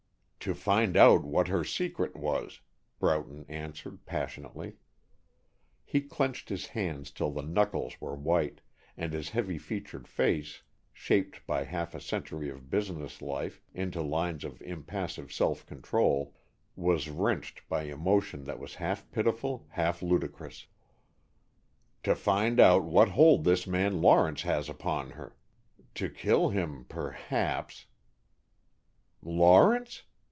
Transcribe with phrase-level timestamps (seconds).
[0.49, 2.61] "To find out what her secret was,"
[2.97, 4.77] Broughton answered, passionately.
[5.85, 8.59] He clenched his hands till the knuckles were white,
[8.97, 14.43] and his heavy featured face, shaped by half a century of business life into lines
[14.43, 16.33] of impassive self control,
[16.75, 20.65] was wrenched by emotion that was half pitiful, half ludicrous.
[22.01, 25.35] "To find out what hold this man Lawrence has upon her,
[25.93, 27.85] to kill him, perhaps,"
[29.21, 30.01] "Lawrence?